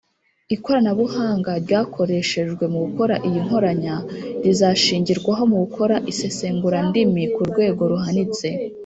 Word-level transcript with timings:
Ikoranabuhanga 0.55 1.51
ryakoreshejwe 1.63 2.63
mugukora 2.73 3.15
iyi 3.27 3.39
nkoranya 3.45 3.95
rizashingirwaho 4.43 5.43
mu 5.51 5.55
gukora 5.63 5.95
isesengurandimi 6.11 7.23
ku 7.35 7.41
rwego 7.51 7.81
ruhanitse 7.93 8.47